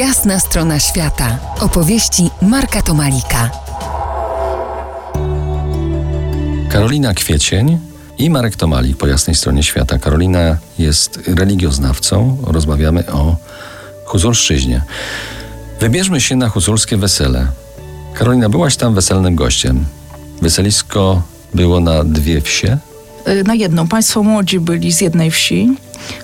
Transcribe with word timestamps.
Jasna 0.00 0.40
strona 0.40 0.78
świata. 0.78 1.38
Opowieści 1.60 2.30
Marka 2.42 2.82
Tomalika. 2.82 3.50
Karolina 6.68 7.14
Kwiecień 7.14 7.78
i 8.18 8.30
Marek 8.30 8.56
Tomalik 8.56 8.96
po 8.96 9.06
jasnej 9.06 9.36
stronie 9.36 9.62
świata. 9.62 9.98
Karolina 9.98 10.58
jest 10.78 11.20
religioznawcą. 11.26 12.36
Rozmawiamy 12.42 13.12
o 13.12 13.36
Huzurszczyźnie. 14.04 14.82
Wybierzmy 15.80 16.20
się 16.20 16.36
na 16.36 16.48
huzulskie 16.48 16.96
wesele. 16.96 17.46
Karolina, 18.14 18.48
byłaś 18.48 18.76
tam 18.76 18.94
weselnym 18.94 19.36
gościem. 19.36 19.84
Weselisko 20.42 21.22
było 21.54 21.80
na 21.80 22.04
dwie 22.04 22.40
wsie. 22.40 22.78
Y, 23.28 23.44
na 23.44 23.54
jedną. 23.54 23.88
Państwo 23.88 24.22
młodzi 24.22 24.60
byli 24.60 24.92
z 24.92 25.00
jednej 25.00 25.30
wsi, 25.30 25.68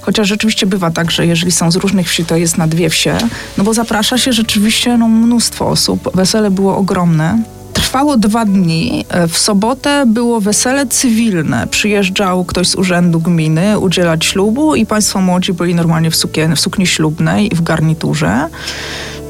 chociaż 0.00 0.28
rzeczywiście 0.28 0.66
bywa 0.66 0.90
tak, 0.90 1.10
że 1.10 1.26
jeżeli 1.26 1.52
są 1.52 1.70
z 1.70 1.76
różnych 1.76 2.08
wsi, 2.08 2.24
to 2.24 2.36
jest 2.36 2.58
na 2.58 2.66
dwie 2.66 2.90
wsie, 2.90 3.18
no 3.58 3.64
bo 3.64 3.74
zaprasza 3.74 4.18
się 4.18 4.32
rzeczywiście 4.32 4.96
no, 4.96 5.08
mnóstwo 5.08 5.68
osób. 5.68 6.10
Wesele 6.14 6.50
było 6.50 6.76
ogromne. 6.76 7.38
Trwało 7.72 8.16
dwa 8.16 8.44
dni. 8.44 9.04
E, 9.08 9.28
W 9.28 9.38
sobotę 9.38 10.04
było 10.06 10.40
wesele 10.40 10.86
cywilne. 10.86 11.66
Przyjeżdżał 11.66 12.44
ktoś 12.44 12.68
z 12.68 12.74
urzędu 12.74 13.20
gminy 13.20 13.78
udzielać 13.78 14.24
ślubu 14.24 14.74
i 14.74 14.86
państwo 14.86 15.20
młodzi 15.20 15.52
byli 15.52 15.74
normalnie 15.74 16.10
w, 16.10 16.16
sukien, 16.16 16.56
w 16.56 16.60
sukni 16.60 16.86
ślubnej 16.86 17.52
i 17.52 17.56
w 17.56 17.62
garniturze. 17.62 18.48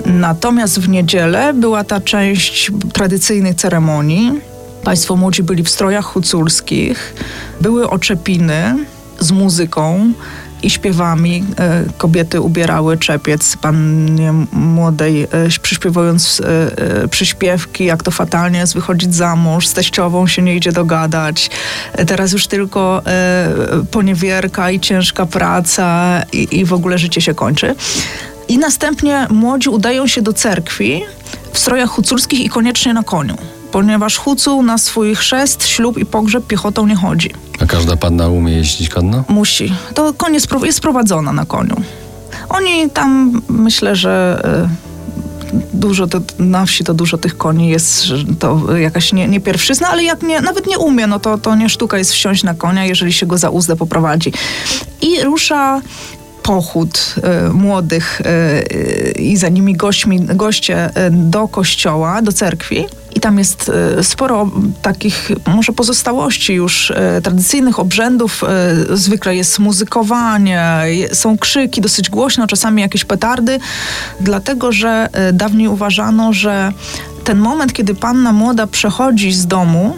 Natomiast 0.06 0.80
w 0.80 0.88
niedzielę 0.88 1.54
była 1.54 1.84
ta 1.84 2.00
część 2.00 2.72
tradycyjnych 2.92 3.54
ceremonii. 3.54 4.53
Państwo 4.84 5.16
młodzi 5.16 5.42
byli 5.42 5.62
w 5.62 5.70
strojach 5.70 6.04
huculskich, 6.04 7.14
były 7.60 7.90
oczepiny 7.90 8.76
z 9.20 9.30
muzyką 9.30 10.12
i 10.62 10.70
śpiewami. 10.70 11.44
E, 11.58 11.84
Kobiety 11.98 12.40
ubierały 12.40 12.98
czepiec 12.98 13.56
pannie 13.56 14.32
młodej, 14.52 15.22
e, 15.22 15.28
przyśpiewując 15.62 16.42
e, 17.04 17.08
przyśpiewki, 17.08 17.84
jak 17.84 18.02
to 18.02 18.10
fatalnie 18.10 18.58
jest 18.58 18.74
wychodzić 18.74 19.14
za 19.14 19.36
mąż, 19.36 19.66
z 19.66 19.72
teściową 19.72 20.26
się 20.26 20.42
nie 20.42 20.56
idzie 20.56 20.72
dogadać. 20.72 21.50
Teraz 22.06 22.32
już 22.32 22.46
tylko 22.46 23.02
poniewierka 23.90 24.70
i 24.70 24.80
ciężka 24.80 25.26
praca 25.26 26.20
i, 26.32 26.58
i 26.58 26.64
w 26.64 26.72
ogóle 26.72 26.98
życie 26.98 27.20
się 27.20 27.34
kończy. 27.34 27.74
I 28.48 28.58
następnie 28.58 29.26
młodzi 29.30 29.68
udają 29.68 30.06
się 30.06 30.22
do 30.22 30.32
cerkwi 30.32 31.02
w 31.52 31.58
strojach 31.58 31.90
huculskich 31.90 32.40
i 32.40 32.48
koniecznie 32.48 32.94
na 32.94 33.02
koniu, 33.02 33.36
ponieważ 33.74 34.16
hucuł 34.16 34.62
na 34.62 34.78
swój 34.78 35.14
chrzest, 35.14 35.66
ślub 35.66 35.98
i 35.98 36.06
pogrzeb 36.06 36.46
piechotą 36.46 36.86
nie 36.86 36.96
chodzi. 36.96 37.30
A 37.60 37.66
każda 37.66 37.96
panna 37.96 38.28
umie 38.28 38.52
jeździć 38.52 38.88
konno? 38.88 39.24
Musi. 39.28 39.72
To 39.94 40.12
koń 40.12 40.34
jest, 40.34 40.46
pro- 40.46 40.64
jest 40.64 40.80
prowadzona 40.80 41.32
na 41.32 41.44
koniu. 41.44 41.76
Oni 42.48 42.90
tam, 42.90 43.42
myślę, 43.48 43.96
że 43.96 44.42
e, 44.44 44.68
dużo, 45.72 46.06
to, 46.06 46.20
na 46.38 46.66
wsi 46.66 46.84
to 46.84 46.94
dużo 46.94 47.18
tych 47.18 47.36
koni 47.36 47.68
jest, 47.68 48.04
to 48.38 48.76
jakaś 48.76 49.12
nie, 49.12 49.28
nie 49.28 49.40
pierwszyzna, 49.40 49.88
ale 49.88 50.04
jak 50.04 50.22
nie, 50.22 50.40
nawet 50.40 50.66
nie 50.66 50.78
umie, 50.78 51.06
no 51.06 51.20
to, 51.20 51.38
to 51.38 51.54
nie 51.54 51.68
sztuka 51.68 51.98
jest 51.98 52.12
wsiąść 52.12 52.42
na 52.42 52.54
konia, 52.54 52.84
jeżeli 52.84 53.12
się 53.12 53.26
go 53.26 53.38
za 53.38 53.50
uzdę 53.50 53.76
poprowadzi. 53.76 54.32
I 55.02 55.20
rusza 55.22 55.80
pochód 56.42 57.14
e, 57.22 57.48
młodych 57.48 58.20
e, 58.24 58.62
i 59.12 59.36
za 59.36 59.48
nimi 59.48 59.76
gośćmi, 59.76 60.20
goście 60.20 60.90
e, 60.94 61.10
do 61.10 61.48
kościoła, 61.48 62.22
do 62.22 62.32
cerkwi. 62.32 62.86
Tam 63.24 63.38
jest 63.38 63.70
e, 63.98 64.04
sporo 64.04 64.50
takich 64.82 65.30
może 65.46 65.72
pozostałości 65.72 66.54
już 66.54 66.90
e, 66.90 67.20
tradycyjnych 67.22 67.78
obrzędów. 67.78 68.44
E, 68.44 68.96
zwykle 68.96 69.36
jest 69.36 69.58
muzykowanie, 69.58 70.82
są 71.12 71.38
krzyki 71.38 71.80
dosyć 71.80 72.10
głośno, 72.10 72.46
czasami 72.46 72.82
jakieś 72.82 73.04
petardy, 73.04 73.58
dlatego 74.20 74.72
że 74.72 75.08
dawniej 75.32 75.68
uważano, 75.68 76.32
że 76.32 76.72
ten 77.24 77.38
moment, 77.38 77.72
kiedy 77.72 77.94
panna 77.94 78.32
młoda 78.32 78.66
przechodzi 78.66 79.32
z 79.32 79.46
domu, 79.46 79.96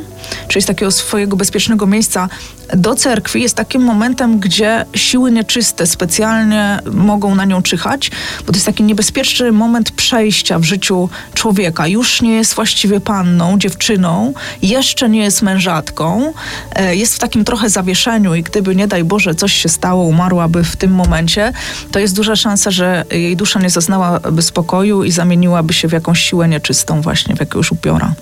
czyli 0.48 0.62
z 0.62 0.66
takiego 0.66 0.90
swojego 0.90 1.36
bezpiecznego 1.36 1.86
miejsca 1.86 2.28
do 2.74 2.94
cerkwi, 2.94 3.42
jest 3.42 3.54
takim 3.54 3.82
momentem, 3.82 4.38
gdzie 4.38 4.84
siły 4.94 5.32
nieczyste 5.32 5.86
specjalnie 5.86 6.78
mogą 6.92 7.34
na 7.34 7.44
nią 7.44 7.62
czyhać, 7.62 8.10
bo 8.40 8.46
to 8.46 8.52
jest 8.52 8.66
taki 8.66 8.82
niebezpieczny 8.82 9.52
moment 9.52 9.90
przejścia 9.90 10.58
w 10.58 10.64
życiu 10.64 11.08
człowieka. 11.34 11.86
Już 11.86 12.22
nie 12.22 12.32
jest 12.32 12.54
właściwie 12.54 13.00
panną, 13.00 13.58
dziewczyną, 13.58 14.32
jeszcze 14.62 15.08
nie 15.08 15.20
jest 15.20 15.42
mężatką, 15.42 16.32
e, 16.72 16.96
jest 16.96 17.14
w 17.14 17.18
takim 17.18 17.44
trochę 17.44 17.70
zawieszeniu 17.70 18.34
i 18.34 18.42
gdyby, 18.42 18.76
nie 18.76 18.88
daj 18.88 19.04
Boże, 19.04 19.34
coś 19.34 19.52
się 19.52 19.68
stało, 19.68 20.04
umarłaby 20.04 20.64
w 20.64 20.76
tym 20.76 20.94
momencie, 20.94 21.52
to 21.90 21.98
jest 21.98 22.16
duża 22.16 22.36
szansa, 22.36 22.70
że 22.70 23.04
jej 23.10 23.36
dusza 23.36 23.60
nie 23.60 23.70
zaznałaby 23.70 24.42
spokoju 24.42 25.04
i 25.04 25.10
zamieniłaby 25.10 25.74
się 25.74 25.88
w 25.88 25.92
jakąś 25.92 26.20
siłę 26.20 26.48
nieczystą 26.48 27.00
właśnie, 27.00 27.36
w 27.36 27.40
jakiegoś 27.40 27.72
upiora. 27.72 28.14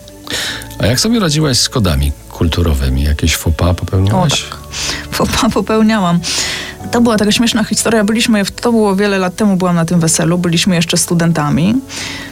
A 0.79 0.87
jak 0.87 1.01
sobie 1.01 1.21
radziłaś 1.21 1.59
z 1.59 1.69
kodami 1.69 2.13
kulturowymi? 2.31 3.03
Jakieś 3.03 3.39
pas 3.57 3.77
popełniałaś? 3.77 4.43
Tak. 4.43 4.59
Pas 5.19 5.53
popełniałam. 5.55 6.21
To 6.91 7.01
była 7.01 7.17
taka 7.17 7.33
śmieszna 7.33 7.65
historia. 7.65 8.05
Byliśmy, 8.05 8.45
to 8.45 8.71
było 8.73 8.97
wiele 8.97 9.19
lat 9.19 9.37
temu, 9.37 9.57
byłam 9.57 9.77
na 9.77 9.85
tym 9.85 10.01
weselu, 10.01 10.39
byliśmy 10.39 10.77
jeszcze 10.77 10.97
studentami. 10.97 11.75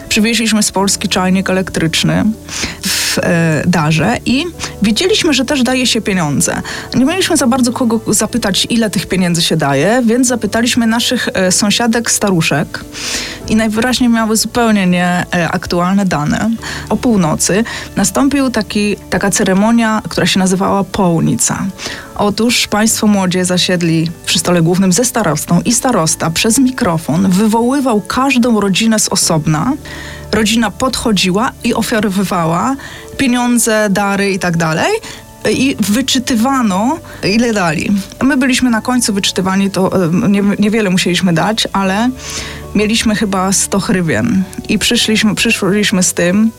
Przywieźliśmy 0.08 0.62
z 0.62 0.72
Polski 0.72 1.08
czajnik 1.08 1.50
elektryczny 1.50 2.24
e, 3.18 3.62
darze 3.66 4.16
i 4.26 4.44
wiedzieliśmy, 4.82 5.32
że 5.34 5.44
też 5.44 5.62
daje 5.62 5.86
się 5.86 6.00
pieniądze. 6.00 6.62
Nie 6.94 7.04
mieliśmy 7.04 7.36
za 7.36 7.46
bardzo 7.46 7.72
kogo 7.72 8.00
zapytać, 8.06 8.66
ile 8.70 8.90
tych 8.90 9.06
pieniędzy 9.06 9.42
się 9.42 9.56
daje, 9.56 10.02
więc 10.04 10.28
zapytaliśmy 10.28 10.86
naszych 10.86 11.28
e, 11.34 11.52
sąsiadek 11.52 12.10
staruszek 12.10 12.84
i 13.48 13.56
najwyraźniej 13.56 14.10
miały 14.10 14.36
zupełnie 14.36 14.86
nieaktualne 14.86 16.04
dane. 16.04 16.50
O 16.88 16.96
północy 16.96 17.64
nastąpił 17.96 18.50
taki, 18.50 18.96
taka 19.10 19.30
ceremonia, 19.30 20.02
która 20.08 20.26
się 20.26 20.38
nazywała 20.38 20.84
połnica. 20.84 21.64
Otóż 22.16 22.66
państwo 22.66 23.06
młodzie 23.06 23.44
zasiedli 23.44 24.10
przy 24.26 24.38
stole 24.38 24.62
głównym 24.62 24.92
ze 24.92 25.04
starostą 25.04 25.60
i 25.64 25.72
starosta 25.72 26.30
przez 26.30 26.58
mikrofon 26.58 27.30
wywoływał 27.30 28.00
każdą 28.00 28.60
rodzinę 28.60 28.98
z 28.98 29.08
osobna. 29.08 29.72
Rodzina 30.32 30.70
podchodziła 30.70 31.52
i 31.64 31.74
ofiarowywała 31.74 32.76
pieniądze, 33.16 33.88
dary 33.90 34.32
i 34.32 34.38
tak 34.38 34.56
dalej. 34.56 34.92
I 35.50 35.76
wyczytywano, 35.80 36.98
ile 37.24 37.52
dali. 37.52 37.90
My 38.22 38.36
byliśmy 38.36 38.70
na 38.70 38.80
końcu 38.80 39.12
wyczytywani, 39.12 39.70
to 39.70 39.90
nie, 40.28 40.42
niewiele 40.58 40.90
musieliśmy 40.90 41.32
dać, 41.32 41.68
ale 41.72 42.10
mieliśmy 42.74 43.14
chyba 43.14 43.52
100 43.52 43.80
hrywien. 43.80 44.44
I 44.68 44.78
przyszliśmy, 44.78 45.34
przyszliśmy 45.34 46.02
z 46.02 46.14
tym, 46.14 46.50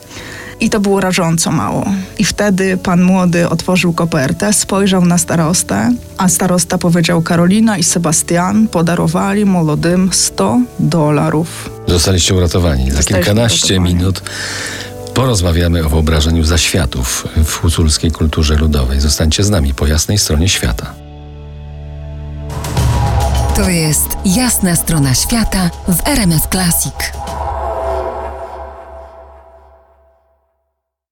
i 0.60 0.70
to 0.70 0.80
było 0.80 1.00
rażąco 1.00 1.52
mało. 1.52 1.84
I 2.18 2.24
wtedy 2.24 2.76
pan 2.76 3.02
młody 3.02 3.48
otworzył 3.48 3.92
kopertę, 3.92 4.52
spojrzał 4.52 5.04
na 5.04 5.18
starostę, 5.18 5.92
a 6.18 6.28
starosta 6.28 6.78
powiedział: 6.78 7.22
Karolina 7.22 7.78
i 7.78 7.84
Sebastian 7.84 8.68
podarowali 8.68 9.44
młodym 9.44 10.10
100 10.12 10.60
dolarów. 10.78 11.70
Zostaliście 11.88 12.34
uratowani. 12.34 12.90
Za 12.90 13.02
kilkanaście 13.02 13.74
uratowani. 13.74 13.94
minut 13.94 14.22
porozmawiamy 15.14 15.86
o 15.86 15.88
wyobrażeniu 15.88 16.44
zaświatów 16.44 17.28
w 17.44 17.54
huculskiej 17.56 18.10
kulturze 18.10 18.56
ludowej. 18.56 19.00
Zostańcie 19.00 19.44
z 19.44 19.50
nami 19.50 19.74
po 19.74 19.86
jasnej 19.86 20.18
stronie 20.18 20.48
świata. 20.48 20.94
To 23.56 23.68
jest 23.70 24.08
Jasna 24.24 24.76
strona 24.76 25.14
świata 25.14 25.70
w 25.88 26.08
RMS 26.08 26.42
Classic. 26.50 26.94